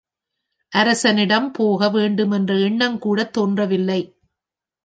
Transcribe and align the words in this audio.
அரசனிடம் 0.71 1.51
போக 1.51 1.89
வேண்டுமென்ற 1.89 2.53
எண்ணங்கூடத் 2.55 3.31
தோன்றவில்லை. 3.31 4.01